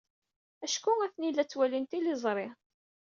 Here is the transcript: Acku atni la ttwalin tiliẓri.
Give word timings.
Acku 0.65 0.91
atni 1.05 1.29
la 1.33 1.43
ttwalin 1.45 1.85
tiliẓri. 1.89 2.47